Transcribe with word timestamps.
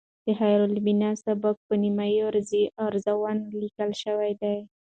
د 0.25 0.27
خیرالبیان 0.39 1.15
سبک 1.25 1.55
په 1.67 1.73
نیم 1.81 1.99
عروضي 2.25 2.63
اوزانو 2.83 3.57
لیکل 3.61 3.91
شوی 4.03 4.31
دی. 4.41 4.57